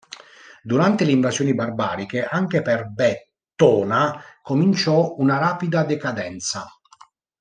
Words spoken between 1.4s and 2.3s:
barbariche